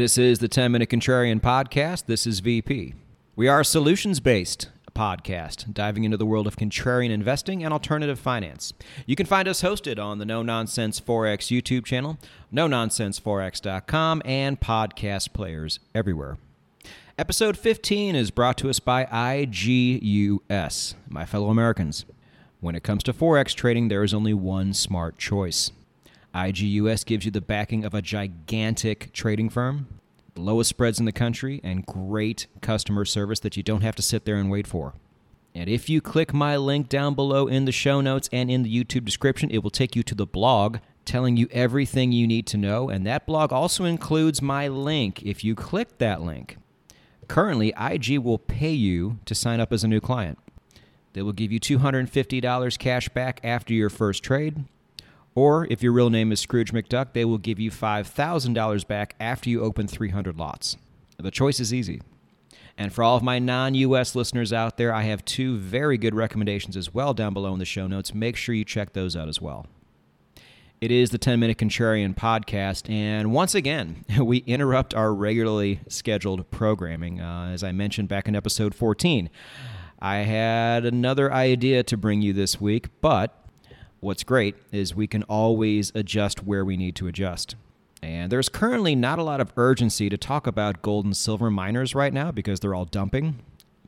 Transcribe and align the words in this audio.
This 0.00 0.16
is 0.16 0.38
the 0.38 0.48
10 0.48 0.72
Minute 0.72 0.88
Contrarian 0.88 1.42
Podcast. 1.42 2.06
This 2.06 2.26
is 2.26 2.40
VP. 2.40 2.94
We 3.36 3.48
are 3.48 3.60
a 3.60 3.64
solutions 3.66 4.18
based 4.18 4.70
podcast 4.94 5.74
diving 5.74 6.04
into 6.04 6.16
the 6.16 6.24
world 6.24 6.46
of 6.46 6.56
contrarian 6.56 7.10
investing 7.10 7.62
and 7.62 7.70
alternative 7.70 8.18
finance. 8.18 8.72
You 9.04 9.14
can 9.14 9.26
find 9.26 9.46
us 9.46 9.60
hosted 9.60 10.02
on 10.02 10.16
the 10.16 10.24
No 10.24 10.42
Nonsense 10.42 11.02
Forex 11.02 11.54
YouTube 11.54 11.84
channel, 11.84 12.16
no 12.50 12.66
nonsenseforex.com, 12.66 14.22
and 14.24 14.58
podcast 14.58 15.34
players 15.34 15.80
everywhere. 15.94 16.38
Episode 17.18 17.58
15 17.58 18.16
is 18.16 18.30
brought 18.30 18.56
to 18.56 18.70
us 18.70 18.80
by 18.80 19.02
IG 19.02 20.02
US, 20.02 20.94
my 21.10 21.26
fellow 21.26 21.50
Americans. 21.50 22.06
When 22.60 22.74
it 22.74 22.82
comes 22.82 23.02
to 23.02 23.12
Forex 23.12 23.54
trading, 23.54 23.88
there 23.88 24.02
is 24.02 24.14
only 24.14 24.32
one 24.32 24.72
smart 24.72 25.18
choice. 25.18 25.72
IG 26.34 26.58
US 26.58 27.04
gives 27.04 27.24
you 27.24 27.30
the 27.30 27.40
backing 27.40 27.84
of 27.84 27.94
a 27.94 28.02
gigantic 28.02 29.12
trading 29.12 29.48
firm, 29.48 29.88
the 30.34 30.40
lowest 30.40 30.70
spreads 30.70 30.98
in 30.98 31.04
the 31.04 31.12
country, 31.12 31.60
and 31.64 31.86
great 31.86 32.46
customer 32.60 33.04
service 33.04 33.40
that 33.40 33.56
you 33.56 33.62
don't 33.62 33.82
have 33.82 33.96
to 33.96 34.02
sit 34.02 34.24
there 34.24 34.36
and 34.36 34.50
wait 34.50 34.66
for. 34.66 34.94
And 35.54 35.68
if 35.68 35.88
you 35.88 36.00
click 36.00 36.32
my 36.32 36.56
link 36.56 36.88
down 36.88 37.14
below 37.14 37.48
in 37.48 37.64
the 37.64 37.72
show 37.72 38.00
notes 38.00 38.28
and 38.32 38.50
in 38.50 38.62
the 38.62 38.84
YouTube 38.84 39.04
description, 39.04 39.50
it 39.50 39.62
will 39.62 39.70
take 39.70 39.96
you 39.96 40.02
to 40.04 40.14
the 40.14 40.26
blog 40.26 40.78
telling 41.04 41.36
you 41.36 41.48
everything 41.50 42.12
you 42.12 42.26
need 42.26 42.46
to 42.46 42.56
know. 42.56 42.88
And 42.88 43.04
that 43.06 43.26
blog 43.26 43.52
also 43.52 43.84
includes 43.84 44.40
my 44.40 44.68
link 44.68 45.22
if 45.22 45.42
you 45.42 45.56
click 45.56 45.98
that 45.98 46.22
link. 46.22 46.56
Currently, 47.26 47.72
IG 47.78 48.18
will 48.18 48.38
pay 48.38 48.72
you 48.72 49.18
to 49.24 49.34
sign 49.34 49.60
up 49.60 49.72
as 49.72 49.82
a 49.82 49.88
new 49.88 50.00
client. 50.00 50.38
They 51.12 51.22
will 51.22 51.32
give 51.32 51.50
you 51.50 51.58
$250 51.58 52.78
cash 52.78 53.08
back 53.08 53.40
after 53.42 53.74
your 53.74 53.90
first 53.90 54.22
trade. 54.22 54.64
Or 55.34 55.66
if 55.70 55.82
your 55.82 55.92
real 55.92 56.10
name 56.10 56.32
is 56.32 56.40
Scrooge 56.40 56.72
McDuck, 56.72 57.12
they 57.12 57.24
will 57.24 57.38
give 57.38 57.58
you 57.60 57.70
$5,000 57.70 58.86
back 58.86 59.14
after 59.20 59.48
you 59.48 59.62
open 59.62 59.86
300 59.86 60.38
lots. 60.38 60.76
The 61.18 61.30
choice 61.30 61.60
is 61.60 61.72
easy. 61.72 62.00
And 62.76 62.92
for 62.92 63.04
all 63.04 63.16
of 63.16 63.22
my 63.22 63.38
non 63.38 63.74
US 63.74 64.14
listeners 64.14 64.52
out 64.52 64.76
there, 64.78 64.94
I 64.94 65.02
have 65.02 65.24
two 65.24 65.58
very 65.58 65.98
good 65.98 66.14
recommendations 66.14 66.76
as 66.76 66.94
well 66.94 67.12
down 67.12 67.34
below 67.34 67.52
in 67.52 67.58
the 67.58 67.64
show 67.64 67.86
notes. 67.86 68.14
Make 68.14 68.36
sure 68.36 68.54
you 68.54 68.64
check 68.64 68.94
those 68.94 69.16
out 69.16 69.28
as 69.28 69.40
well. 69.40 69.66
It 70.80 70.90
is 70.90 71.10
the 71.10 71.18
10 71.18 71.38
Minute 71.38 71.58
Contrarian 71.58 72.14
podcast, 72.14 72.88
and 72.88 73.32
once 73.32 73.54
again, 73.54 74.02
we 74.18 74.38
interrupt 74.38 74.94
our 74.94 75.12
regularly 75.12 75.80
scheduled 75.88 76.50
programming. 76.50 77.20
Uh, 77.20 77.50
as 77.52 77.62
I 77.62 77.70
mentioned 77.72 78.08
back 78.08 78.26
in 78.26 78.34
episode 78.34 78.74
14, 78.74 79.28
I 80.00 80.16
had 80.18 80.86
another 80.86 81.30
idea 81.30 81.82
to 81.82 81.98
bring 81.98 82.22
you 82.22 82.32
this 82.32 82.58
week, 82.62 82.88
but 83.02 83.39
what's 84.00 84.24
great 84.24 84.56
is 84.72 84.94
we 84.94 85.06
can 85.06 85.22
always 85.24 85.92
adjust 85.94 86.44
where 86.44 86.64
we 86.64 86.76
need 86.76 86.96
to 86.96 87.06
adjust. 87.06 87.54
And 88.02 88.32
there's 88.32 88.48
currently 88.48 88.94
not 88.94 89.18
a 89.18 89.22
lot 89.22 89.40
of 89.40 89.52
urgency 89.56 90.08
to 90.08 90.16
talk 90.16 90.46
about 90.46 90.82
gold 90.82 91.04
and 91.04 91.16
silver 91.16 91.50
miners 91.50 91.94
right 91.94 92.12
now 92.12 92.32
because 92.32 92.60
they're 92.60 92.74
all 92.74 92.86
dumping. 92.86 93.40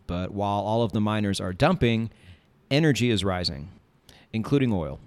But 0.06 0.32
while 0.32 0.60
all 0.60 0.82
of 0.82 0.92
the 0.92 1.00
miners 1.00 1.40
are 1.40 1.52
dumping, 1.52 2.10
energy 2.70 3.10
is 3.10 3.24
rising, 3.24 3.70
including 4.32 4.72
oil. 4.72 5.00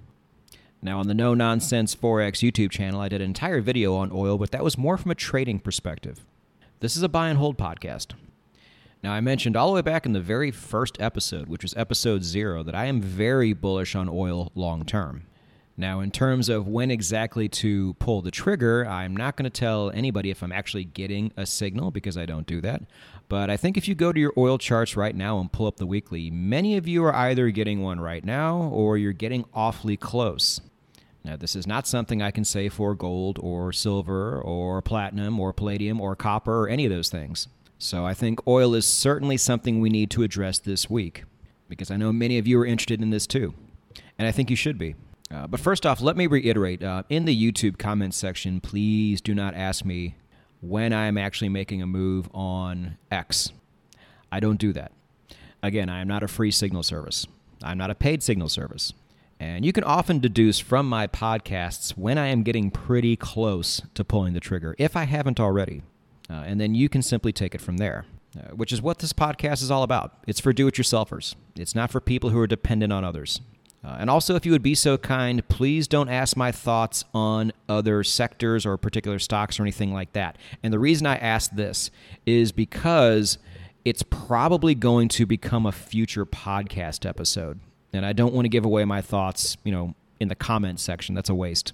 Now, 0.82 1.00
on 1.00 1.08
the 1.08 1.14
No 1.14 1.34
Nonsense 1.34 1.96
Forex 1.96 2.48
YouTube 2.48 2.72
channel, 2.72 3.02
I 3.02 3.10
did 3.10 3.22
an 3.22 3.30
entire 3.30 3.62
video 3.62 3.96
on 3.96 4.12
oil, 4.12 4.38
but 4.38 4.52
that 4.52 4.64
was 4.64 4.78
more 4.78 4.98
from 4.98 5.12
a 5.12 5.16
trading 5.16 5.60
perspective. 5.60 6.22
This 6.80 6.96
is 6.96 7.04
a 7.04 7.10
buy 7.10 7.30
and 7.30 7.38
hold 7.38 7.58
podcast. 7.58 8.14
Now, 9.06 9.14
I 9.14 9.22
mentioned 9.22 9.56
all 9.56 9.68
the 9.68 9.76
way 9.76 9.82
back 9.84 10.08
in 10.08 10.14
the 10.14 10.20
very 10.20 10.50
first 10.50 11.00
episode, 11.00 11.48
which 11.48 11.62
was 11.62 11.76
episode 11.78 12.24
zero, 12.24 12.64
that 12.64 12.74
I 12.74 12.86
am 12.86 13.04
very 13.04 13.54
bullish 13.54 13.94
on 13.94 14.10
oil 14.10 14.52
long 14.56 14.84
term. 14.84 15.28
Now, 15.78 16.00
in 16.00 16.10
terms 16.10 16.50
of 16.50 16.68
when 16.68 16.90
exactly 16.90 17.48
to 17.50 17.94
pull 18.00 18.24
the 18.24 18.32
trigger, 18.32 18.84
I'm 18.84 19.16
not 19.16 19.36
going 19.36 19.44
to 19.44 19.52
tell 19.52 19.92
anybody 19.92 20.32
if 20.32 20.42
I'm 20.42 20.52
actually 20.52 20.86
getting 20.86 21.32
a 21.38 21.46
signal 21.46 21.92
because 21.92 22.18
I 22.18 22.26
don't 22.26 22.48
do 22.48 22.62
that. 22.62 22.82
But 23.30 23.52
I 23.52 23.58
think 23.58 23.78
if 23.78 23.88
you 23.88 23.94
go 23.94 24.12
to 24.12 24.20
your 24.20 24.34
oil 24.38 24.58
charts 24.58 24.98
right 24.98 25.16
now 25.16 25.38
and 25.38 25.52
pull 25.52 25.68
up 25.68 25.78
the 25.78 25.86
weekly, 25.86 26.32
many 26.32 26.76
of 26.76 26.88
you 26.88 27.04
are 27.04 27.14
either 27.14 27.52
getting 27.52 27.84
one 27.84 28.00
right 28.00 28.26
now 28.26 28.58
or 28.74 28.98
you're 28.98 29.14
getting 29.14 29.46
awfully 29.54 29.98
close. 29.98 30.62
Now, 31.24 31.36
this 31.36 31.56
is 31.56 31.68
not 31.68 31.86
something 31.86 32.24
I 32.24 32.32
can 32.32 32.44
say 32.44 32.70
for 32.70 32.96
gold 32.96 33.38
or 33.40 33.72
silver 33.72 34.42
or 34.42 34.82
platinum 34.82 35.40
or 35.40 35.54
palladium 35.54 36.02
or 36.02 36.16
copper 36.16 36.62
or 36.62 36.68
any 36.68 36.86
of 36.86 36.92
those 36.92 37.10
things. 37.10 37.50
So 37.86 38.04
I 38.04 38.16
think 38.16 38.48
oil 38.48 38.74
is 38.74 38.88
certainly 38.88 39.38
something 39.38 39.80
we 39.80 39.92
need 39.92 40.10
to 40.12 40.24
address 40.24 40.58
this 40.58 40.90
week 40.90 41.24
because 41.70 41.92
I 41.92 41.98
know 41.98 42.12
many 42.12 42.40
of 42.40 42.48
you 42.48 42.60
are 42.60 42.66
interested 42.66 43.00
in 43.00 43.12
this 43.12 43.28
too. 43.28 43.54
And 44.18 44.28
I 44.28 44.32
think 44.32 44.50
you 44.50 44.56
should 44.56 44.80
be. 44.80 44.96
Uh, 45.30 45.46
but 45.46 45.60
first 45.60 45.86
off, 45.86 46.02
let 46.02 46.18
me 46.18 46.26
reiterate 46.26 46.82
uh, 46.82 47.04
in 47.10 47.26
the 47.26 47.52
YouTube 47.52 47.78
comments 47.78 48.18
section, 48.18 48.60
please 48.60 49.22
do 49.22 49.36
not 49.36 49.54
ask 49.54 49.86
me 49.86 50.16
when 50.62 50.94
I'm 50.94 51.16
actually 51.16 51.50
making 51.50 51.84
a 51.84 51.88
move 51.88 52.28
on 52.34 52.98
X. 53.12 53.52
I 54.32 54.40
don't 54.40 54.60
do 54.60 54.74
that. 54.74 54.92
Again, 55.62 55.88
I 55.88 56.02
am 56.02 56.08
not 56.08 56.24
a 56.24 56.28
free 56.28 56.52
signal 56.52 56.82
service, 56.82 57.28
I'm 57.62 57.78
not 57.78 57.92
a 57.92 57.96
paid 57.96 58.24
signal 58.24 58.50
service. 58.50 58.94
And 59.40 59.64
you 59.64 59.72
can 59.72 59.84
often 59.84 60.20
deduce 60.20 60.58
from 60.58 60.90
my 60.90 61.06
podcasts 61.06 61.92
when 61.92 62.18
I 62.18 62.28
am 62.28 62.42
getting 62.42 62.72
pretty 62.72 63.16
close 63.16 63.84
to 63.94 64.04
pulling 64.04 64.34
the 64.34 64.40
trigger, 64.40 64.76
if 64.80 64.96
I 64.96 65.04
haven't 65.04 65.40
already. 65.40 65.84
Uh, 66.30 66.44
and 66.46 66.60
then 66.60 66.74
you 66.74 66.90
can 66.90 67.02
simply 67.02 67.32
take 67.32 67.54
it 67.54 67.62
from 67.62 67.78
there, 67.78 68.06
uh, 68.38 68.54
which 68.56 68.72
is 68.72 68.82
what 68.82 69.00
this 69.00 69.14
podcast 69.14 69.62
is 69.62 69.70
all 69.70 69.84
about. 69.84 70.18
It's 70.28 70.40
for 70.40 70.54
do 70.54 70.68
it 70.68 70.76
yourselfers, 70.76 71.36
it's 71.56 71.76
not 71.76 71.92
for 71.92 72.00
people 72.00 72.32
who 72.32 72.40
are 72.40 72.48
dependent 72.48 72.92
on 72.92 73.04
others. 73.04 73.42
Uh, 73.86 73.98
and 74.00 74.10
also, 74.10 74.36
if 74.36 74.48
you 74.48 74.52
would 74.52 74.64
be 74.64 74.74
so 74.74 74.98
kind, 74.98 75.48
please 75.48 75.88
don't 75.88 76.10
ask 76.10 76.36
my 76.36 76.52
thoughts 76.52 77.06
on 77.14 77.52
other 77.70 78.04
sectors 78.04 78.66
or 78.66 78.78
particular 78.78 79.20
stocks 79.20 79.60
or 79.60 79.64
anything 79.64 79.94
like 79.94 80.12
that. 80.14 80.38
And 80.64 80.74
the 80.74 80.80
reason 80.80 81.06
I 81.06 81.18
ask 81.18 81.52
this 81.52 81.92
is 82.26 82.52
because 82.52 83.38
it's 83.84 84.02
probably 84.02 84.74
going 84.74 85.08
to 85.10 85.28
become 85.28 85.68
a 85.68 85.72
future 85.72 86.26
podcast 86.26 87.08
episode. 87.08 87.60
And 87.94 88.08
I 88.08 88.14
don't 88.14 88.34
want 88.34 88.46
to 88.46 88.50
give 88.50 88.66
away 88.66 88.86
my 88.86 89.02
thoughts, 89.02 89.56
you 89.64 89.72
know, 89.72 89.94
in 90.20 90.30
the 90.30 90.36
comment 90.36 90.80
section. 90.80 91.14
That's 91.14 91.30
a 91.30 91.36
waste. 91.36 91.74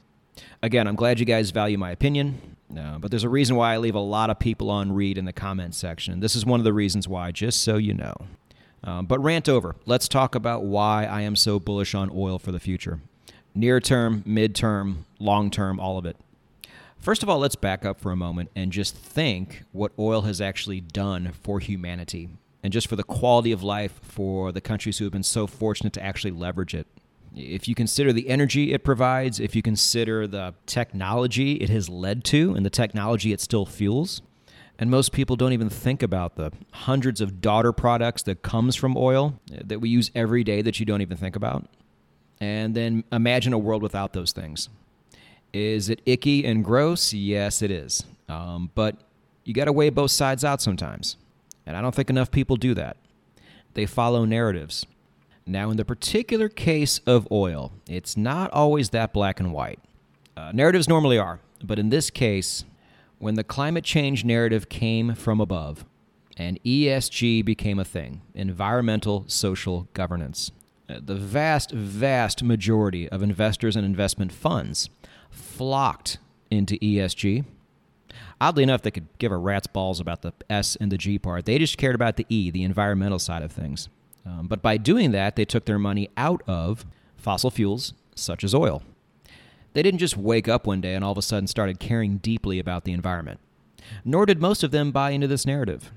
Again, 0.62 0.88
I'm 0.88 0.96
glad 0.96 1.20
you 1.20 1.26
guys 1.26 1.52
value 1.52 1.78
my 1.78 1.92
opinion. 1.92 2.58
No, 2.72 2.98
but 3.00 3.12
there's 3.12 3.24
a 3.24 3.30
reason 3.30 3.56
why 3.56 3.74
I 3.74 3.78
leave 3.78 3.96
a 3.96 4.00
lot 4.00 4.30
of 4.30 4.40
people 4.40 4.70
on 4.70 4.94
read 4.94 5.18
in 5.18 5.26
the 5.26 5.34
comment 5.34 5.76
section. 5.76 6.22
This 6.22 6.36
is 6.36 6.46
one 6.46 6.60
of 6.60 6.64
the 6.64 6.74
reasons 6.74 7.08
why, 7.08 7.32
just 7.32 7.62
so 7.62 7.78
you 7.78 7.94
know. 7.94 8.16
Um, 8.84 9.06
but 9.06 9.20
rant 9.20 9.50
over. 9.50 9.76
Let's 9.86 10.08
talk 10.08 10.36
about 10.36 10.64
why 10.64 11.06
I 11.06 11.22
am 11.22 11.36
so 11.36 11.60
bullish 11.60 11.94
on 11.94 12.10
oil 12.14 12.40
for 12.40 12.52
the 12.52 12.60
future. 12.60 13.02
Near 13.54 13.80
term, 13.80 14.24
mid 14.26 14.56
term, 14.56 15.06
long 15.20 15.52
term, 15.52 15.80
all 15.80 15.98
of 15.98 16.06
it. 16.06 16.16
First 16.98 17.24
of 17.24 17.30
all, 17.30 17.40
let's 17.40 17.56
back 17.56 17.84
up 17.84 18.00
for 18.00 18.12
a 18.12 18.16
moment 18.16 18.52
and 18.56 18.72
just 18.72 18.96
think 18.96 19.64
what 19.72 19.92
oil 20.00 20.22
has 20.22 20.40
actually 20.40 20.80
done 20.80 21.32
for 21.44 21.60
humanity 21.60 22.30
and 22.64 22.72
just 22.72 22.88
for 22.88 22.96
the 22.96 23.04
quality 23.04 23.52
of 23.52 23.64
life 23.64 24.00
for 24.04 24.52
the 24.52 24.62
countries 24.62 25.00
who 25.00 25.06
have 25.06 25.12
been 25.12 25.24
so 25.24 25.48
fortunate 25.48 25.94
to 25.94 26.04
actually 26.04 26.32
leverage 26.32 26.74
it. 26.76 26.88
If 27.36 27.68
you 27.68 27.76
consider 27.76 28.12
the 28.12 28.28
energy 28.30 28.74
it 28.74 28.84
provides, 28.84 29.40
if 29.40 29.56
you 29.56 29.62
consider 29.62 30.28
the 30.28 30.54
technology 30.66 31.54
it 31.54 31.70
has 31.70 31.88
led 31.90 32.24
to 32.26 32.54
and 32.54 32.66
the 32.66 32.70
technology 32.70 33.32
it 33.32 33.40
still 33.40 33.66
fuels, 33.66 34.22
and 34.78 34.90
most 34.90 35.12
people 35.12 35.36
don't 35.36 35.54
even 35.54 35.70
think 35.70 36.02
about 36.02 36.36
the 36.36 36.52
hundreds 36.72 37.22
of 37.22 37.40
daughter 37.40 37.72
products 37.72 38.24
that 38.24 38.42
comes 38.42 38.76
from 38.76 38.98
oil 38.98 39.40
that 39.50 39.80
we 39.80 39.90
use 39.90 40.10
every 40.16 40.44
day 40.44 40.62
that 40.62 40.80
you 40.80 40.86
don't 40.86 41.02
even 41.02 41.18
think 41.18 41.36
about. 41.36 41.68
And 42.40 42.74
then 42.76 43.04
imagine 43.12 43.54
a 43.54 43.60
world 43.60 43.84
without 43.84 44.14
those 44.14 44.32
things. 44.32 44.70
Is 45.54 45.90
it 45.90 46.02
icky 46.06 46.46
and 46.46 46.66
gross? 46.66 47.14
Yes, 47.14 47.62
it 47.62 47.70
is. 47.70 48.06
Um, 48.28 48.72
but 48.74 48.96
you 49.44 49.54
got 49.54 49.66
to 49.66 49.72
weigh 49.72 49.90
both 49.90 50.12
sides 50.12 50.44
out 50.44 50.62
sometimes. 50.62 51.18
And 51.66 51.78
I 51.78 51.82
don't 51.82 51.94
think 51.94 52.10
enough 52.10 52.32
people 52.32 52.56
do 52.56 52.74
that. 52.74 52.98
They 53.76 53.86
follow 53.86 54.26
narratives. 54.26 54.86
Now, 55.46 55.72
in 55.72 55.78
the 55.78 55.86
particular 55.86 56.50
case 56.50 57.00
of 57.06 57.28
oil, 57.32 57.72
it's 57.88 58.16
not 58.16 58.52
always 58.52 58.92
that 58.92 59.14
black 59.14 59.40
and 59.40 59.52
white. 59.52 59.80
Uh, 60.38 60.52
narratives 60.54 60.88
normally 60.88 61.18
are, 61.18 61.40
but 61.64 61.80
in 61.80 61.90
this 61.90 62.10
case, 62.10 62.64
when 63.20 63.36
the 63.36 63.44
climate 63.44 63.84
change 63.84 64.24
narrative 64.24 64.70
came 64.70 65.14
from 65.16 65.42
above 65.42 65.86
and 66.38 66.62
ESG 66.64 67.44
became 67.44 67.80
a 67.80 67.86
thing 67.86 68.22
environmental 68.34 69.26
social 69.28 69.88
governance 69.94 70.52
uh, 70.92 71.00
the 71.04 71.16
vast, 71.16 71.72
vast 71.72 72.44
majority 72.44 73.08
of 73.10 73.24
investors 73.24 73.76
and 73.76 73.86
investment 73.86 74.32
funds 74.32 74.90
flocked 75.30 76.18
into 76.50 76.78
ESG. 76.80 77.46
Oddly 78.42 78.64
enough, 78.64 78.82
they 78.82 78.92
could 78.92 79.08
give 79.18 79.32
a 79.32 79.38
rat's 79.38 79.68
balls 79.68 80.00
about 80.00 80.22
the 80.22 80.34
S 80.50 80.76
and 80.76 80.92
the 80.92 80.98
G 80.98 81.18
part. 81.18 81.46
They 81.46 81.58
just 81.60 81.78
cared 81.78 81.96
about 81.96 82.18
the 82.18 82.26
E, 82.28 82.52
the 82.52 82.64
environmental 82.64 83.20
side 83.20 83.44
of 83.44 83.52
things. 83.52 83.88
Um, 84.26 84.48
but 84.48 84.62
by 84.62 84.78
doing 84.78 85.12
that, 85.12 85.36
they 85.36 85.46
took 85.46 85.66
their 85.66 85.80
money 85.80 86.10
out 86.16 86.42
of 86.48 86.86
fossil 87.16 87.50
fuels 87.50 87.94
such 88.16 88.44
as 88.44 88.54
oil. 88.54 88.84
They 89.74 89.82
didn't 89.82 90.00
just 90.00 90.18
wake 90.18 90.48
up 90.48 90.68
one 90.68 90.82
day 90.82 90.96
and 90.96 91.04
all 91.04 91.14
of 91.14 91.18
a 91.18 91.22
sudden 91.22 91.48
started 91.48 91.80
caring 91.80 92.18
deeply 92.18 92.60
about 92.60 92.84
the 92.84 92.92
environment. 92.94 93.40
Nor 94.04 94.26
did 94.26 94.42
most 94.42 94.64
of 94.64 94.72
them 94.72 94.92
buy 94.92 95.12
into 95.12 95.28
this 95.28 95.46
narrative. 95.46 95.92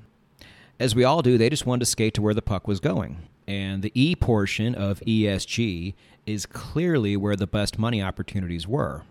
As 0.79 0.94
we 0.94 1.05
all 1.05 1.23
do, 1.23 1.38
they 1.38 1.50
just 1.50 1.67
wanted 1.67 1.81
to 1.81 1.87
skate 1.87 2.15
to 2.15 2.23
where 2.23 2.35
the 2.35 2.43
puck 2.43 2.67
was 2.67 2.81
going. 2.81 3.29
And 3.47 3.82
the 3.82 3.93
E 3.94 4.17
portion 4.17 4.75
of 4.75 5.00
ESG 5.00 5.94
is 6.27 6.47
clearly 6.47 7.17
where 7.17 7.37
the 7.37 7.47
best 7.47 7.79
money 7.79 8.03
opportunities 8.03 8.67
were. 8.67 9.03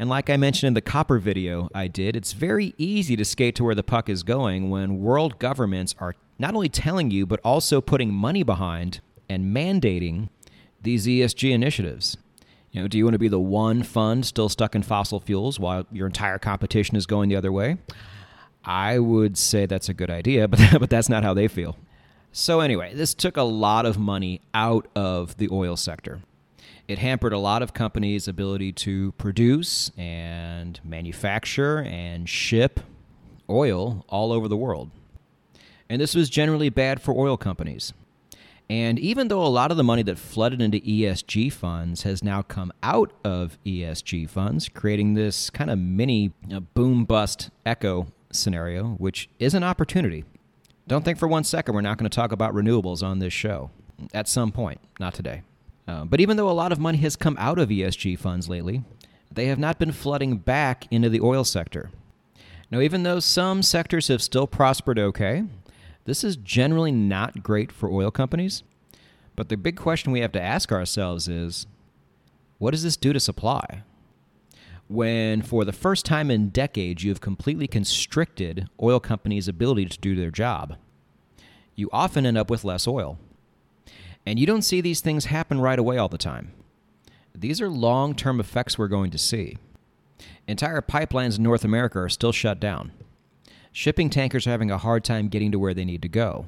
And 0.00 0.08
like 0.08 0.30
I 0.30 0.36
mentioned 0.36 0.68
in 0.68 0.74
the 0.74 0.80
copper 0.80 1.18
video 1.18 1.68
I 1.74 1.88
did, 1.88 2.14
it's 2.14 2.32
very 2.32 2.72
easy 2.78 3.16
to 3.16 3.24
skate 3.24 3.56
to 3.56 3.64
where 3.64 3.74
the 3.74 3.82
puck 3.82 4.08
is 4.08 4.22
going 4.22 4.70
when 4.70 5.00
world 5.00 5.40
governments 5.40 5.96
are 5.98 6.14
not 6.38 6.54
only 6.54 6.68
telling 6.68 7.10
you, 7.10 7.26
but 7.26 7.40
also 7.42 7.80
putting 7.80 8.14
money 8.14 8.44
behind 8.44 9.00
and 9.28 9.54
mandating 9.54 10.28
these 10.80 11.08
ESG 11.08 11.50
initiatives. 11.50 12.16
You 12.70 12.82
know, 12.82 12.88
do 12.88 12.96
you 12.96 13.04
want 13.04 13.14
to 13.14 13.18
be 13.18 13.26
the 13.26 13.40
one 13.40 13.82
fund 13.82 14.24
still 14.24 14.48
stuck 14.48 14.76
in 14.76 14.84
fossil 14.84 15.18
fuels 15.18 15.58
while 15.58 15.84
your 15.90 16.06
entire 16.06 16.38
competition 16.38 16.96
is 16.96 17.04
going 17.04 17.28
the 17.28 17.36
other 17.36 17.50
way? 17.50 17.78
I 18.64 19.00
would 19.00 19.36
say 19.36 19.66
that's 19.66 19.88
a 19.88 19.94
good 19.94 20.10
idea, 20.10 20.46
but 20.48 20.60
but 20.78 20.90
that's 20.90 21.08
not 21.08 21.24
how 21.24 21.34
they 21.34 21.48
feel. 21.48 21.76
So 22.30 22.60
anyway, 22.60 22.94
this 22.94 23.14
took 23.14 23.36
a 23.36 23.42
lot 23.42 23.84
of 23.84 23.98
money 23.98 24.42
out 24.54 24.86
of 24.94 25.38
the 25.38 25.48
oil 25.50 25.76
sector. 25.76 26.20
It 26.88 26.98
hampered 26.98 27.34
a 27.34 27.38
lot 27.38 27.62
of 27.62 27.74
companies' 27.74 28.26
ability 28.26 28.72
to 28.72 29.12
produce 29.12 29.90
and 29.98 30.80
manufacture 30.82 31.82
and 31.82 32.26
ship 32.26 32.80
oil 33.50 34.06
all 34.08 34.32
over 34.32 34.48
the 34.48 34.56
world. 34.56 34.90
And 35.90 36.00
this 36.00 36.14
was 36.14 36.30
generally 36.30 36.70
bad 36.70 37.02
for 37.02 37.14
oil 37.14 37.36
companies. 37.36 37.92
And 38.70 38.98
even 38.98 39.28
though 39.28 39.44
a 39.44 39.48
lot 39.48 39.70
of 39.70 39.76
the 39.76 39.84
money 39.84 40.02
that 40.02 40.18
flooded 40.18 40.62
into 40.62 40.78
ESG 40.80 41.52
funds 41.52 42.02
has 42.02 42.24
now 42.24 42.40
come 42.40 42.72
out 42.82 43.12
of 43.22 43.58
ESG 43.64 44.28
funds, 44.28 44.70
creating 44.70 45.12
this 45.12 45.50
kind 45.50 45.70
of 45.70 45.78
mini 45.78 46.32
boom 46.74 47.04
bust 47.04 47.50
echo 47.66 48.06
scenario, 48.30 48.94
which 48.94 49.28
is 49.38 49.54
an 49.54 49.62
opportunity. 49.62 50.24
Don't 50.86 51.04
think 51.04 51.18
for 51.18 51.28
one 51.28 51.44
second 51.44 51.74
we're 51.74 51.82
not 51.82 51.98
going 51.98 52.08
to 52.08 52.14
talk 52.14 52.32
about 52.32 52.54
renewables 52.54 53.02
on 53.02 53.18
this 53.18 53.32
show. 53.32 53.70
At 54.14 54.26
some 54.26 54.52
point, 54.52 54.80
not 54.98 55.12
today. 55.12 55.42
Uh, 55.88 56.04
but 56.04 56.20
even 56.20 56.36
though 56.36 56.50
a 56.50 56.52
lot 56.52 56.70
of 56.70 56.78
money 56.78 56.98
has 56.98 57.16
come 57.16 57.34
out 57.40 57.58
of 57.58 57.70
ESG 57.70 58.18
funds 58.18 58.48
lately, 58.48 58.84
they 59.32 59.46
have 59.46 59.58
not 59.58 59.78
been 59.78 59.90
flooding 59.90 60.36
back 60.36 60.86
into 60.90 61.08
the 61.08 61.20
oil 61.20 61.44
sector. 61.44 61.90
Now, 62.70 62.80
even 62.80 63.02
though 63.02 63.20
some 63.20 63.62
sectors 63.62 64.08
have 64.08 64.20
still 64.20 64.46
prospered 64.46 64.98
okay, 64.98 65.44
this 66.04 66.22
is 66.22 66.36
generally 66.36 66.92
not 66.92 67.42
great 67.42 67.72
for 67.72 67.90
oil 67.90 68.10
companies. 68.10 68.62
But 69.34 69.48
the 69.48 69.56
big 69.56 69.76
question 69.76 70.12
we 70.12 70.20
have 70.20 70.32
to 70.32 70.42
ask 70.42 70.70
ourselves 70.70 71.26
is 71.26 71.66
what 72.58 72.72
does 72.72 72.82
this 72.82 72.96
do 72.96 73.12
to 73.14 73.20
supply? 73.20 73.82
When, 74.88 75.42
for 75.42 75.64
the 75.64 75.72
first 75.72 76.04
time 76.04 76.30
in 76.30 76.48
decades, 76.48 77.04
you 77.04 77.10
have 77.10 77.20
completely 77.20 77.66
constricted 77.66 78.68
oil 78.82 79.00
companies' 79.00 79.48
ability 79.48 79.86
to 79.86 79.98
do 79.98 80.16
their 80.16 80.30
job, 80.30 80.76
you 81.74 81.88
often 81.92 82.26
end 82.26 82.36
up 82.36 82.50
with 82.50 82.64
less 82.64 82.88
oil. 82.88 83.18
And 84.28 84.38
you 84.38 84.46
don't 84.46 84.62
see 84.62 84.80
these 84.80 85.00
things 85.00 85.24
happen 85.24 85.60
right 85.60 85.78
away 85.78 85.96
all 85.96 86.08
the 86.08 86.18
time. 86.18 86.52
These 87.34 87.60
are 87.60 87.68
long 87.68 88.14
term 88.14 88.40
effects 88.40 88.78
we're 88.78 88.88
going 88.88 89.10
to 89.10 89.18
see. 89.18 89.58
Entire 90.46 90.82
pipelines 90.82 91.38
in 91.38 91.42
North 91.42 91.64
America 91.64 91.98
are 91.98 92.08
still 92.08 92.32
shut 92.32 92.60
down 92.60 92.92
shipping 93.78 94.10
tankers 94.10 94.44
are 94.44 94.50
having 94.50 94.72
a 94.72 94.78
hard 94.78 95.04
time 95.04 95.28
getting 95.28 95.52
to 95.52 95.58
where 95.58 95.72
they 95.72 95.84
need 95.84 96.02
to 96.02 96.08
go. 96.08 96.46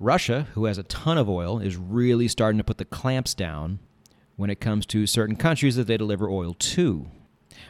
Russia, 0.00 0.48
who 0.54 0.64
has 0.64 0.78
a 0.78 0.82
ton 0.84 1.18
of 1.18 1.28
oil, 1.28 1.58
is 1.58 1.76
really 1.76 2.28
starting 2.28 2.56
to 2.56 2.64
put 2.64 2.78
the 2.78 2.84
clamps 2.86 3.34
down 3.34 3.78
when 4.36 4.48
it 4.48 4.58
comes 4.58 4.86
to 4.86 5.06
certain 5.06 5.36
countries 5.36 5.76
that 5.76 5.86
they 5.86 5.98
deliver 5.98 6.30
oil 6.30 6.54
to. 6.54 7.06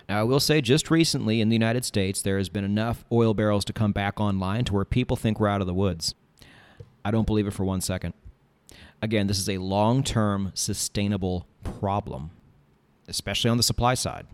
Now, 0.09 0.21
I 0.21 0.23
will 0.23 0.39
say 0.39 0.61
just 0.61 0.89
recently 0.89 1.41
in 1.41 1.49
the 1.49 1.57
United 1.57 1.85
States, 1.85 2.23
there 2.23 2.39
has 2.39 2.49
been 2.49 2.65
enough 2.65 3.05
oil 3.11 3.35
barrels 3.35 3.65
to 3.67 3.73
come 3.73 3.91
back 3.91 4.21
online 4.21 4.65
to 4.67 4.73
where 4.73 4.85
people 4.85 5.17
think 5.17 5.41
we're 5.41 5.49
out 5.49 5.61
of 5.61 5.67
the 5.67 5.75
woods. 5.75 6.15
I 7.05 7.11
don't 7.11 7.27
believe 7.27 7.47
it 7.47 7.53
for 7.53 7.65
one 7.65 7.81
second. 7.81 8.15
Again, 9.05 9.27
this 9.27 9.39
is 9.39 9.51
a 9.51 9.59
long 9.59 10.03
term, 10.03 10.51
sustainable 10.55 11.47
problem, 11.63 12.31
especially 13.07 13.51
on 13.51 13.59
the 13.59 13.63
supply 13.63 13.93
side. 13.93 14.27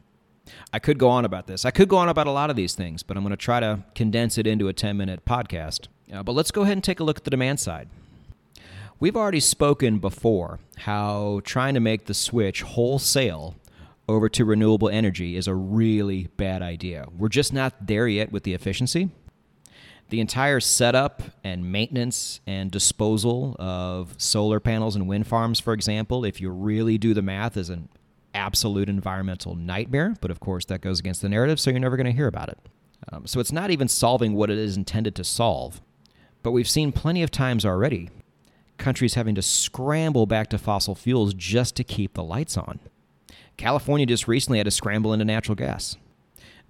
I 0.72 0.78
could 0.78 0.96
go 0.96 1.08
on 1.08 1.24
about 1.24 1.48
this. 1.48 1.64
I 1.64 1.72
could 1.72 1.88
go 1.88 1.96
on 1.96 2.08
about 2.08 2.28
a 2.28 2.30
lot 2.30 2.50
of 2.50 2.56
these 2.56 2.76
things, 2.76 3.02
but 3.02 3.16
I'm 3.16 3.24
going 3.24 3.32
to 3.32 3.36
try 3.36 3.58
to 3.58 3.82
condense 3.96 4.38
it 4.38 4.46
into 4.46 4.68
a 4.68 4.72
10 4.72 4.96
minute 4.96 5.24
podcast. 5.24 5.88
Uh, 6.12 6.22
but 6.22 6.36
let's 6.36 6.52
go 6.52 6.62
ahead 6.62 6.74
and 6.76 6.84
take 6.84 7.00
a 7.00 7.04
look 7.04 7.16
at 7.16 7.24
the 7.24 7.30
demand 7.30 7.58
side. 7.58 7.88
We've 9.00 9.16
already 9.16 9.40
spoken 9.40 9.98
before 9.98 10.60
how 10.78 11.40
trying 11.42 11.74
to 11.74 11.80
make 11.80 12.06
the 12.06 12.14
switch 12.14 12.62
wholesale 12.62 13.56
over 14.08 14.28
to 14.28 14.44
renewable 14.44 14.88
energy 14.88 15.34
is 15.34 15.48
a 15.48 15.54
really 15.54 16.28
bad 16.36 16.62
idea. 16.62 17.08
We're 17.18 17.28
just 17.28 17.52
not 17.52 17.88
there 17.88 18.06
yet 18.06 18.30
with 18.30 18.44
the 18.44 18.54
efficiency. 18.54 19.10
The 20.10 20.20
entire 20.20 20.58
setup 20.58 21.22
and 21.44 21.70
maintenance 21.70 22.40
and 22.44 22.68
disposal 22.68 23.54
of 23.60 24.14
solar 24.18 24.58
panels 24.58 24.96
and 24.96 25.06
wind 25.06 25.28
farms, 25.28 25.60
for 25.60 25.72
example, 25.72 26.24
if 26.24 26.40
you 26.40 26.50
really 26.50 26.98
do 26.98 27.14
the 27.14 27.22
math, 27.22 27.56
is 27.56 27.70
an 27.70 27.88
absolute 28.34 28.88
environmental 28.88 29.54
nightmare, 29.54 30.16
but 30.20 30.32
of 30.32 30.40
course 30.40 30.64
that 30.64 30.80
goes 30.80 30.98
against 30.98 31.22
the 31.22 31.28
narrative, 31.28 31.60
so 31.60 31.70
you're 31.70 31.78
never 31.78 31.96
going 31.96 32.06
to 32.06 32.12
hear 32.12 32.26
about 32.26 32.48
it. 32.48 32.58
Um, 33.12 33.24
so 33.28 33.38
it's 33.38 33.52
not 33.52 33.70
even 33.70 33.86
solving 33.86 34.34
what 34.34 34.50
it 34.50 34.58
is 34.58 34.76
intended 34.76 35.14
to 35.14 35.22
solve. 35.22 35.80
But 36.42 36.50
we've 36.50 36.68
seen 36.68 36.90
plenty 36.90 37.22
of 37.22 37.30
times 37.30 37.64
already 37.64 38.10
countries 38.78 39.14
having 39.14 39.36
to 39.36 39.42
scramble 39.42 40.26
back 40.26 40.48
to 40.48 40.58
fossil 40.58 40.96
fuels 40.96 41.34
just 41.34 41.76
to 41.76 41.84
keep 41.84 42.14
the 42.14 42.24
lights 42.24 42.56
on. 42.56 42.80
California 43.56 44.06
just 44.06 44.26
recently 44.26 44.58
had 44.58 44.64
to 44.64 44.70
scramble 44.72 45.12
into 45.12 45.24
natural 45.24 45.54
gas. 45.54 45.96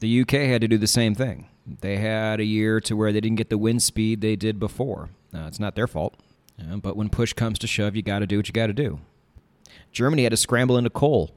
The 0.00 0.20
UK 0.20 0.32
had 0.32 0.60
to 0.60 0.69
do 0.69 0.76
the 0.76 0.87
same 0.87 1.14
thing. 1.14 1.46
They 1.67 1.97
had 1.99 2.41
a 2.41 2.45
year 2.45 2.81
to 2.81 2.97
where 2.97 3.12
they 3.12 3.21
didn't 3.21 3.37
get 3.37 3.51
the 3.51 3.59
wind 3.59 3.83
speed 3.83 4.21
they 4.21 4.37
did 4.37 4.59
before. 4.59 5.11
Uh, 5.35 5.45
it's 5.47 5.61
not 5.61 5.75
their 5.75 5.87
fault. 5.87 6.15
Uh, 6.61 6.77
but 6.77 6.97
when 6.97 7.09
push 7.09 7.33
comes 7.33 7.59
to 7.61 7.67
shove, 7.67 7.95
you 7.95 8.03
got 8.03 8.21
to 8.21 8.27
do 8.27 8.37
what 8.39 8.49
you 8.49 8.53
got 8.53 8.67
to 8.67 8.73
do. 8.73 9.01
Germany 9.93 10.25
had 10.25 10.31
to 10.31 10.37
scramble 10.37 10.77
into 10.77 10.91
coal 10.91 11.31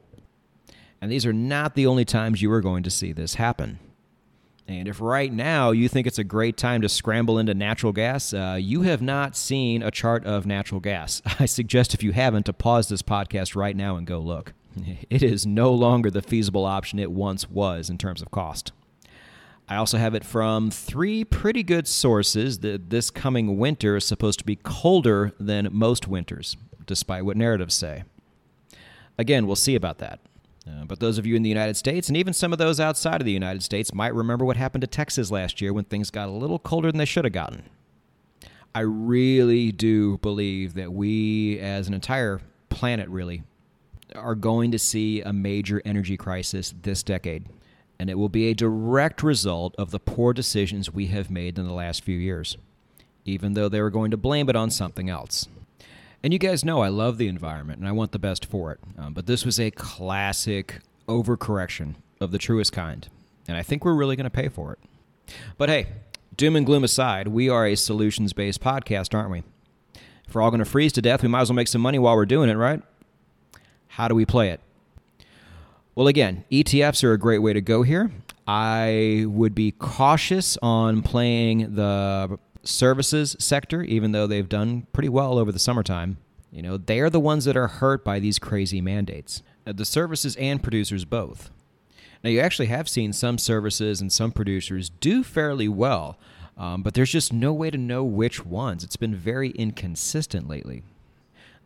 and 1.04 1.12
these 1.12 1.26
are 1.26 1.34
not 1.34 1.74
the 1.74 1.86
only 1.86 2.06
times 2.06 2.40
you 2.40 2.50
are 2.50 2.62
going 2.62 2.82
to 2.82 2.90
see 2.90 3.12
this 3.12 3.34
happen. 3.34 3.78
And 4.66 4.88
if 4.88 5.02
right 5.02 5.30
now 5.30 5.70
you 5.70 5.86
think 5.86 6.06
it's 6.06 6.18
a 6.18 6.24
great 6.24 6.56
time 6.56 6.80
to 6.80 6.88
scramble 6.88 7.38
into 7.38 7.52
natural 7.52 7.92
gas, 7.92 8.32
uh, 8.32 8.56
you 8.58 8.82
have 8.82 9.02
not 9.02 9.36
seen 9.36 9.82
a 9.82 9.90
chart 9.90 10.24
of 10.24 10.46
natural 10.46 10.80
gas. 10.80 11.20
I 11.38 11.44
suggest 11.44 11.92
if 11.92 12.02
you 12.02 12.12
haven't 12.12 12.46
to 12.46 12.54
pause 12.54 12.88
this 12.88 13.02
podcast 13.02 13.54
right 13.54 13.76
now 13.76 13.96
and 13.96 14.06
go 14.06 14.18
look. 14.18 14.54
It 15.10 15.22
is 15.22 15.44
no 15.44 15.70
longer 15.74 16.10
the 16.10 16.22
feasible 16.22 16.64
option 16.64 16.98
it 16.98 17.12
once 17.12 17.50
was 17.50 17.90
in 17.90 17.98
terms 17.98 18.22
of 18.22 18.30
cost. 18.30 18.72
I 19.68 19.76
also 19.76 19.96
have 19.96 20.14
it 20.14 20.24
from 20.24 20.70
three 20.70 21.24
pretty 21.24 21.62
good 21.62 21.88
sources 21.88 22.58
that 22.58 22.90
this 22.90 23.10
coming 23.10 23.58
winter 23.58 23.96
is 23.96 24.04
supposed 24.04 24.38
to 24.40 24.44
be 24.44 24.56
colder 24.56 25.32
than 25.40 25.68
most 25.72 26.06
winters, 26.06 26.56
despite 26.86 27.24
what 27.24 27.36
narratives 27.36 27.74
say. 27.74 28.04
Again, 29.16 29.46
we'll 29.46 29.56
see 29.56 29.74
about 29.74 29.98
that. 29.98 30.20
Uh, 30.66 30.84
but 30.84 31.00
those 31.00 31.18
of 31.18 31.26
you 31.26 31.34
in 31.34 31.42
the 31.42 31.48
United 31.48 31.76
States, 31.76 32.08
and 32.08 32.16
even 32.16 32.32
some 32.32 32.52
of 32.52 32.58
those 32.58 32.80
outside 32.80 33.20
of 33.20 33.26
the 33.26 33.32
United 33.32 33.62
States, 33.62 33.94
might 33.94 34.14
remember 34.14 34.44
what 34.44 34.56
happened 34.56 34.82
to 34.82 34.86
Texas 34.86 35.30
last 35.30 35.60
year 35.60 35.72
when 35.72 35.84
things 35.84 36.10
got 36.10 36.28
a 36.28 36.32
little 36.32 36.58
colder 36.58 36.90
than 36.90 36.98
they 36.98 37.04
should 37.04 37.24
have 37.24 37.32
gotten. 37.32 37.64
I 38.74 38.80
really 38.80 39.72
do 39.72 40.18
believe 40.18 40.74
that 40.74 40.92
we, 40.92 41.58
as 41.60 41.86
an 41.86 41.94
entire 41.94 42.40
planet, 42.70 43.08
really, 43.08 43.44
are 44.14 44.34
going 44.34 44.72
to 44.72 44.78
see 44.78 45.20
a 45.20 45.32
major 45.32 45.80
energy 45.84 46.16
crisis 46.16 46.74
this 46.82 47.02
decade. 47.02 47.46
And 47.98 48.10
it 48.10 48.18
will 48.18 48.28
be 48.28 48.48
a 48.48 48.54
direct 48.54 49.22
result 49.22 49.74
of 49.78 49.90
the 49.90 50.00
poor 50.00 50.32
decisions 50.32 50.92
we 50.92 51.06
have 51.06 51.30
made 51.30 51.58
in 51.58 51.66
the 51.66 51.72
last 51.72 52.02
few 52.02 52.18
years, 52.18 52.56
even 53.24 53.54
though 53.54 53.68
they 53.68 53.80
were 53.80 53.90
going 53.90 54.10
to 54.10 54.16
blame 54.16 54.48
it 54.48 54.56
on 54.56 54.70
something 54.70 55.08
else. 55.08 55.46
And 56.22 56.32
you 56.32 56.38
guys 56.38 56.64
know 56.64 56.80
I 56.80 56.88
love 56.88 57.18
the 57.18 57.28
environment 57.28 57.78
and 57.78 57.88
I 57.88 57.92
want 57.92 58.12
the 58.12 58.18
best 58.18 58.46
for 58.46 58.72
it. 58.72 58.80
Um, 58.98 59.12
but 59.12 59.26
this 59.26 59.44
was 59.44 59.60
a 59.60 59.70
classic 59.70 60.80
overcorrection 61.06 61.96
of 62.20 62.30
the 62.30 62.38
truest 62.38 62.72
kind. 62.72 63.06
And 63.46 63.56
I 63.56 63.62
think 63.62 63.84
we're 63.84 63.94
really 63.94 64.16
going 64.16 64.24
to 64.24 64.30
pay 64.30 64.48
for 64.48 64.72
it. 64.72 64.78
But 65.58 65.68
hey, 65.68 65.88
doom 66.36 66.56
and 66.56 66.66
gloom 66.66 66.82
aside, 66.82 67.28
we 67.28 67.48
are 67.48 67.66
a 67.66 67.76
solutions 67.76 68.32
based 68.32 68.60
podcast, 68.60 69.14
aren't 69.14 69.30
we? 69.30 69.42
If 70.26 70.34
we're 70.34 70.42
all 70.42 70.50
going 70.50 70.60
to 70.60 70.64
freeze 70.64 70.92
to 70.94 71.02
death, 71.02 71.22
we 71.22 71.28
might 71.28 71.42
as 71.42 71.50
well 71.50 71.56
make 71.56 71.68
some 71.68 71.82
money 71.82 71.98
while 71.98 72.16
we're 72.16 72.26
doing 72.26 72.48
it, 72.48 72.54
right? 72.54 72.82
How 73.88 74.08
do 74.08 74.14
we 74.14 74.24
play 74.24 74.50
it? 74.50 74.60
Well, 75.94 76.08
again, 76.08 76.44
ETFs 76.50 77.04
are 77.04 77.12
a 77.12 77.18
great 77.18 77.38
way 77.38 77.52
to 77.52 77.60
go 77.60 77.82
here. 77.82 78.10
I 78.48 79.26
would 79.28 79.54
be 79.54 79.70
cautious 79.70 80.58
on 80.60 81.02
playing 81.02 81.76
the 81.76 82.38
services 82.64 83.36
sector, 83.38 83.82
even 83.82 84.10
though 84.10 84.26
they've 84.26 84.48
done 84.48 84.88
pretty 84.92 85.08
well 85.08 85.38
over 85.38 85.52
the 85.52 85.58
summertime, 85.58 86.16
you 86.50 86.62
know, 86.62 86.76
they 86.76 86.98
are 87.00 87.10
the 87.10 87.20
ones 87.20 87.44
that 87.44 87.56
are 87.56 87.68
hurt 87.68 88.04
by 88.04 88.18
these 88.18 88.40
crazy 88.40 88.80
mandates. 88.80 89.42
Uh, 89.66 89.72
the 89.72 89.84
services 89.84 90.34
and 90.36 90.62
producers 90.62 91.04
both. 91.04 91.50
Now, 92.22 92.30
you 92.30 92.40
actually 92.40 92.66
have 92.66 92.88
seen 92.88 93.12
some 93.12 93.38
services 93.38 94.00
and 94.00 94.12
some 94.12 94.32
producers 94.32 94.90
do 95.00 95.22
fairly 95.22 95.68
well, 95.68 96.18
um, 96.56 96.82
but 96.82 96.94
there's 96.94 97.12
just 97.12 97.32
no 97.32 97.52
way 97.52 97.70
to 97.70 97.78
know 97.78 98.02
which 98.02 98.44
ones. 98.44 98.82
It's 98.82 98.96
been 98.96 99.14
very 99.14 99.50
inconsistent 99.50 100.48
lately. 100.48 100.82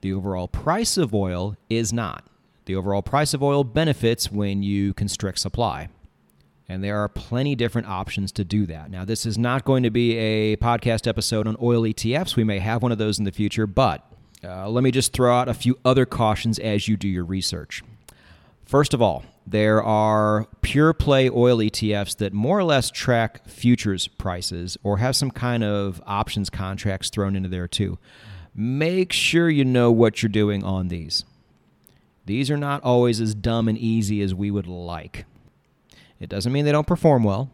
The 0.02 0.12
overall 0.12 0.48
price 0.48 0.98
of 0.98 1.14
oil 1.14 1.56
is 1.70 1.92
not. 1.92 2.24
The 2.68 2.76
overall 2.76 3.00
price 3.00 3.32
of 3.32 3.42
oil 3.42 3.64
benefits 3.64 4.30
when 4.30 4.62
you 4.62 4.92
constrict 4.92 5.38
supply. 5.38 5.88
And 6.68 6.84
there 6.84 6.98
are 6.98 7.08
plenty 7.08 7.54
different 7.54 7.88
options 7.88 8.30
to 8.32 8.44
do 8.44 8.66
that. 8.66 8.90
Now, 8.90 9.06
this 9.06 9.24
is 9.24 9.38
not 9.38 9.64
going 9.64 9.84
to 9.84 9.90
be 9.90 10.18
a 10.18 10.56
podcast 10.58 11.06
episode 11.06 11.46
on 11.46 11.56
oil 11.62 11.84
ETFs. 11.84 12.36
We 12.36 12.44
may 12.44 12.58
have 12.58 12.82
one 12.82 12.92
of 12.92 12.98
those 12.98 13.18
in 13.18 13.24
the 13.24 13.32
future, 13.32 13.66
but 13.66 14.04
uh, 14.44 14.68
let 14.68 14.84
me 14.84 14.90
just 14.90 15.14
throw 15.14 15.34
out 15.34 15.48
a 15.48 15.54
few 15.54 15.78
other 15.82 16.04
cautions 16.04 16.58
as 16.58 16.88
you 16.88 16.98
do 16.98 17.08
your 17.08 17.24
research. 17.24 17.82
First 18.66 18.92
of 18.92 19.00
all, 19.00 19.24
there 19.46 19.82
are 19.82 20.46
pure 20.60 20.92
play 20.92 21.30
oil 21.30 21.60
ETFs 21.60 22.18
that 22.18 22.34
more 22.34 22.58
or 22.58 22.64
less 22.64 22.90
track 22.90 23.48
futures 23.48 24.08
prices 24.08 24.76
or 24.82 24.98
have 24.98 25.16
some 25.16 25.30
kind 25.30 25.64
of 25.64 26.02
options 26.04 26.50
contracts 26.50 27.08
thrown 27.08 27.34
into 27.34 27.48
there 27.48 27.66
too. 27.66 27.96
Make 28.54 29.14
sure 29.14 29.48
you 29.48 29.64
know 29.64 29.90
what 29.90 30.22
you're 30.22 30.28
doing 30.28 30.62
on 30.62 30.88
these. 30.88 31.24
These 32.28 32.50
are 32.50 32.58
not 32.58 32.84
always 32.84 33.22
as 33.22 33.34
dumb 33.34 33.68
and 33.68 33.78
easy 33.78 34.20
as 34.20 34.34
we 34.34 34.50
would 34.50 34.66
like. 34.66 35.24
It 36.20 36.28
doesn't 36.28 36.52
mean 36.52 36.66
they 36.66 36.72
don't 36.72 36.86
perform 36.86 37.24
well. 37.24 37.50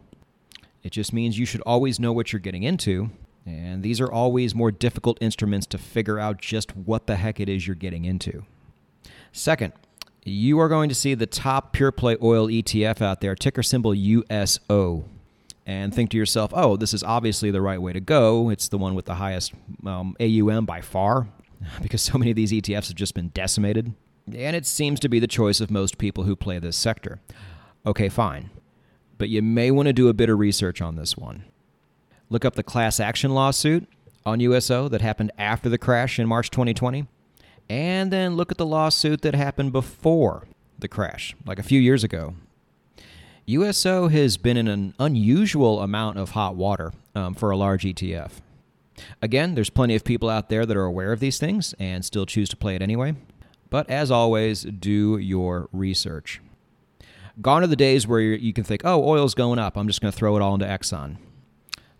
It 0.83 0.91
just 0.91 1.13
means 1.13 1.39
you 1.39 1.45
should 1.45 1.61
always 1.61 1.97
know 1.97 2.11
what 2.11 2.33
you're 2.33 2.41
getting 2.41 2.63
into. 2.63 3.09
And 3.45 3.83
these 3.83 4.01
are 4.01 4.11
always 4.11 4.53
more 4.53 4.71
difficult 4.71 5.17
instruments 5.21 5.65
to 5.67 5.77
figure 5.77 6.19
out 6.19 6.41
just 6.41 6.75
what 6.75 7.07
the 7.07 7.15
heck 7.15 7.39
it 7.39 7.47
is 7.47 7.65
you're 7.65 7.77
getting 7.77 8.03
into. 8.03 8.43
Second, 9.31 9.71
you 10.25 10.59
are 10.59 10.67
going 10.67 10.89
to 10.89 10.95
see 10.95 11.13
the 11.13 11.25
top 11.25 11.71
pure 11.71 11.93
play 11.93 12.17
oil 12.21 12.47
ETF 12.47 13.01
out 13.01 13.21
there, 13.21 13.33
ticker 13.33 13.63
symbol 13.63 13.95
USO, 13.95 15.05
and 15.65 15.95
think 15.95 16.09
to 16.09 16.17
yourself, 16.17 16.51
oh, 16.53 16.75
this 16.75 16.93
is 16.93 17.01
obviously 17.01 17.49
the 17.49 17.61
right 17.61 17.81
way 17.81 17.93
to 17.93 18.01
go. 18.01 18.49
It's 18.49 18.67
the 18.67 18.77
one 18.77 18.93
with 18.93 19.05
the 19.05 19.15
highest 19.15 19.53
um, 19.85 20.17
AUM 20.19 20.65
by 20.65 20.81
far, 20.81 21.29
because 21.81 22.01
so 22.01 22.17
many 22.17 22.31
of 22.31 22.35
these 22.35 22.51
ETFs 22.51 22.89
have 22.89 22.95
just 22.95 23.13
been 23.13 23.29
decimated. 23.29 23.93
And 24.27 24.55
it 24.55 24.65
seems 24.65 24.99
to 25.01 25.09
be 25.09 25.19
the 25.19 25.27
choice 25.27 25.61
of 25.61 25.69
most 25.69 25.97
people 25.97 26.23
who 26.23 26.35
play 26.35 26.59
this 26.59 26.75
sector. 26.75 27.19
Okay, 27.85 28.09
fine. 28.09 28.49
But 29.17 29.29
you 29.29 29.41
may 29.41 29.71
want 29.71 29.87
to 29.87 29.93
do 29.93 30.09
a 30.09 30.13
bit 30.13 30.29
of 30.29 30.39
research 30.39 30.81
on 30.81 30.95
this 30.95 31.15
one. 31.15 31.45
Look 32.29 32.43
up 32.43 32.55
the 32.55 32.63
class 32.63 32.99
action 32.99 33.33
lawsuit 33.33 33.87
on 34.25 34.39
USO 34.39 34.87
that 34.89 35.01
happened 35.01 35.31
after 35.37 35.69
the 35.69 35.77
crash 35.77 36.17
in 36.17 36.27
March 36.27 36.49
2020 36.49 37.05
and 37.69 38.11
then 38.11 38.35
look 38.35 38.51
at 38.51 38.57
the 38.57 38.65
lawsuit 38.65 39.21
that 39.21 39.35
happened 39.35 39.71
before 39.71 40.47
the 40.77 40.87
crash, 40.87 41.35
like 41.45 41.59
a 41.59 41.63
few 41.63 41.79
years 41.79 42.03
ago. 42.03 42.35
USO 43.45 44.07
has 44.07 44.37
been 44.37 44.57
in 44.57 44.67
an 44.67 44.95
unusual 44.99 45.81
amount 45.81 46.17
of 46.17 46.31
hot 46.31 46.55
water 46.55 46.93
um, 47.13 47.35
for 47.35 47.51
a 47.51 47.57
large 47.57 47.83
ETF. 47.83 48.31
Again, 49.21 49.55
there's 49.55 49.69
plenty 49.69 49.95
of 49.95 50.03
people 50.03 50.29
out 50.29 50.49
there 50.49 50.65
that 50.65 50.75
are 50.75 50.85
aware 50.85 51.11
of 51.11 51.19
these 51.19 51.37
things 51.37 51.75
and 51.79 52.03
still 52.03 52.25
choose 52.25 52.49
to 52.49 52.57
play 52.57 52.75
it 52.75 52.81
anyway. 52.81 53.15
But 53.75 53.89
as 53.89 54.09
always, 54.09 54.63
do 54.63 55.17
your 55.17 55.67
research. 55.73 56.39
Gone 57.41 57.61
are 57.61 57.67
the 57.67 57.75
days 57.75 58.07
where 58.07 58.21
you 58.21 58.53
can 58.53 58.63
think, 58.63 58.83
oh, 58.85 59.03
oil's 59.03 59.33
going 59.33 59.59
up. 59.59 59.75
I'm 59.75 59.87
just 59.87 59.99
going 59.99 60.13
to 60.13 60.17
throw 60.17 60.37
it 60.37 60.41
all 60.41 60.53
into 60.53 60.65
Exxon. 60.65 61.17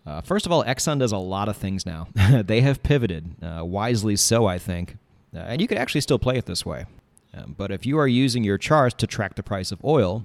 Uh, 0.05 0.22
first 0.22 0.46
of 0.46 0.53
all, 0.53 0.63
Exxon 0.63 1.00
does 1.00 1.12
a 1.12 1.17
lot 1.17 1.50
of 1.50 1.58
things 1.58 1.86
now. 1.86 2.08
they 2.46 2.62
have 2.62 2.82
pivoted, 2.82 3.36
uh, 3.44 3.65
wisely 3.65 4.15
so, 4.15 4.46
I 4.46 4.58
think, 4.58 4.96
uh, 5.36 5.39
and 5.39 5.60
you 5.60 5.67
can 5.67 5.77
actually 5.77 6.00
still 6.00 6.17
play 6.17 6.38
it 6.38 6.46
this 6.46 6.65
way. 6.65 6.86
Um, 7.34 7.55
but 7.58 7.72
if 7.72 7.86
you 7.86 8.00
are 8.00 8.08
using 8.08 8.46
your 8.46 8.58
charts 8.58 8.96
to 9.00 9.05
track 9.05 9.36
the 9.36 9.44
price 9.44 9.74
of 9.74 9.84
oil, 9.84 10.24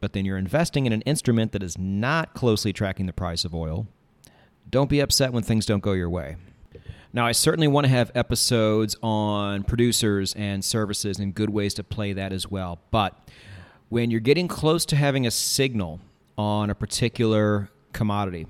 but 0.00 0.12
then 0.12 0.26
you're 0.26 0.36
investing 0.36 0.84
in 0.84 0.92
an 0.92 1.00
instrument 1.06 1.52
that 1.52 1.62
is 1.62 1.78
not 1.78 2.34
closely 2.34 2.74
tracking 2.74 3.06
the 3.06 3.14
price 3.14 3.46
of 3.46 3.54
oil, 3.54 3.86
don't 4.68 4.90
be 4.90 5.00
upset 5.00 5.32
when 5.32 5.44
things 5.44 5.64
don't 5.64 5.82
go 5.82 5.92
your 5.92 6.10
way. 6.10 6.36
Now, 7.12 7.26
I 7.26 7.32
certainly 7.32 7.66
want 7.68 7.86
to 7.86 7.90
have 7.90 8.12
episodes 8.14 8.96
on 9.02 9.64
producers 9.64 10.32
and 10.34 10.64
services 10.64 11.18
and 11.18 11.34
good 11.34 11.50
ways 11.50 11.74
to 11.74 11.84
play 11.84 12.12
that 12.12 12.32
as 12.32 12.48
well. 12.48 12.78
But 12.90 13.18
when 13.88 14.10
you're 14.10 14.20
getting 14.20 14.46
close 14.46 14.86
to 14.86 14.96
having 14.96 15.26
a 15.26 15.30
signal 15.30 16.00
on 16.38 16.70
a 16.70 16.74
particular 16.74 17.68
commodity, 17.92 18.46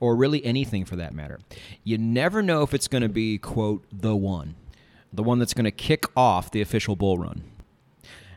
or 0.00 0.16
really 0.16 0.44
anything 0.44 0.84
for 0.84 0.96
that 0.96 1.14
matter, 1.14 1.38
you 1.84 1.98
never 1.98 2.42
know 2.42 2.62
if 2.62 2.74
it's 2.74 2.88
going 2.88 3.02
to 3.02 3.08
be, 3.08 3.38
quote, 3.38 3.84
the 3.92 4.16
one 4.16 4.56
the 5.14 5.22
one 5.22 5.38
that's 5.38 5.54
going 5.54 5.64
to 5.64 5.70
kick 5.70 6.06
off 6.16 6.50
the 6.50 6.60
official 6.60 6.96
bull 6.96 7.18
run. 7.18 7.42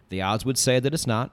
The 0.09 0.21
odds 0.21 0.45
would 0.45 0.57
say 0.57 0.79
that 0.79 0.93
it's 0.93 1.07
not, 1.07 1.31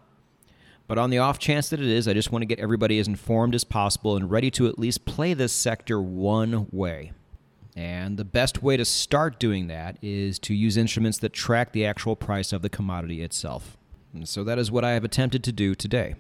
but 0.87 0.99
on 0.99 1.11
the 1.11 1.19
off 1.19 1.39
chance 1.39 1.69
that 1.69 1.81
it 1.81 1.87
is, 1.87 2.09
I 2.09 2.15
just 2.15 2.33
want 2.33 2.43
to 2.43 2.47
get 2.47 2.59
everybody 2.59 2.99
as 2.99 3.07
informed 3.07 3.55
as 3.55 3.65
possible 3.65 4.17
and 4.17 4.31
ready 4.31 4.51
to 4.53 4.67
at 4.67 4.79
least 4.79 5.05
play 5.05 5.35
this 5.35 5.53
sector 5.53 6.01
one 6.01 6.67
way. 6.73 7.13
And 7.77 8.17
the 8.17 8.25
best 8.25 8.63
way 8.63 8.77
to 8.77 8.85
start 8.85 9.41
doing 9.41 9.67
that 9.67 9.99
is 10.01 10.39
to 10.41 10.55
use 10.55 10.77
instruments 10.77 11.19
that 11.19 11.33
track 11.33 11.73
the 11.73 11.85
actual 11.85 12.15
price 12.15 12.53
of 12.53 12.63
the 12.63 12.69
commodity 12.69 13.23
itself. 13.23 13.77
And 14.13 14.29
so 14.29 14.45
that 14.45 14.59
is 14.59 14.71
what 14.71 14.85
I 14.85 14.93
have 14.93 15.05
attempted 15.05 15.43
to 15.45 15.53
do 15.53 15.75
today. 15.75 16.15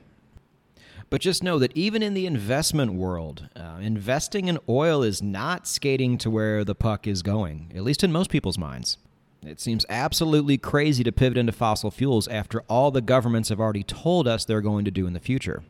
But 1.10 1.20
just 1.20 1.44
know 1.44 1.60
that 1.60 1.76
even 1.76 2.02
in 2.02 2.14
the 2.14 2.26
investment 2.26 2.94
world, 2.94 3.48
uh, 3.54 3.78
investing 3.80 4.48
in 4.48 4.58
oil 4.68 5.02
is 5.04 5.22
not 5.22 5.68
skating 5.68 6.18
to 6.18 6.30
where 6.30 6.64
the 6.64 6.74
puck 6.74 7.06
is 7.06 7.22
going, 7.22 7.70
at 7.74 7.84
least 7.84 8.02
in 8.02 8.10
most 8.10 8.30
people's 8.30 8.58
minds. 8.58 8.98
It 9.42 9.60
seems 9.60 9.86
absolutely 9.88 10.58
crazy 10.58 11.04
to 11.04 11.12
pivot 11.12 11.38
into 11.38 11.52
fossil 11.52 11.90
fuels 11.90 12.26
after 12.26 12.62
all 12.62 12.90
the 12.90 13.02
governments 13.02 13.50
have 13.50 13.60
already 13.60 13.82
told 13.84 14.26
us 14.26 14.44
they're 14.44 14.60
going 14.60 14.86
to 14.86 14.90
do 14.90 15.06
in 15.06 15.12
the 15.12 15.20
future. 15.20 15.62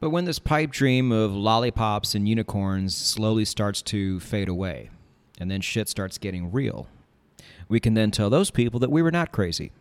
But 0.00 0.10
when 0.10 0.24
this 0.24 0.38
pipe 0.38 0.70
dream 0.70 1.12
of 1.12 1.34
lollipops 1.34 2.14
and 2.14 2.26
unicorns 2.26 2.96
slowly 2.96 3.44
starts 3.44 3.82
to 3.82 4.18
fade 4.20 4.48
away, 4.48 4.88
and 5.40 5.50
then 5.50 5.60
shit 5.60 5.88
starts 5.88 6.18
getting 6.18 6.52
real, 6.52 6.86
we 7.68 7.80
can 7.80 7.94
then 7.94 8.10
tell 8.10 8.30
those 8.30 8.50
people 8.50 8.78
that 8.78 8.90
we 8.90 9.02
were 9.02 9.10
not 9.10 9.32
crazy. 9.32 9.72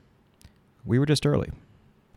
We 0.86 0.98
were 0.98 1.06
just 1.06 1.26
early. 1.26 1.52